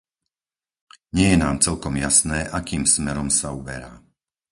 Nie 1.17 1.27
je 1.37 1.37
nám 1.45 1.57
celkom 1.65 1.93
jasné, 2.05 2.39
akým 2.59 2.83
smerom 2.95 3.29
sa 3.39 3.47
uberá. 3.59 3.91